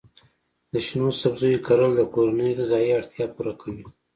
د 0.71 0.73
شنو 0.85 1.07
سبزیو 1.21 1.63
کرل 1.67 1.91
د 1.97 2.01
کورنۍ 2.13 2.51
غذایي 2.59 2.91
اړتیا 2.99 3.25
پوره 3.35 3.53
کوي. 3.61 3.85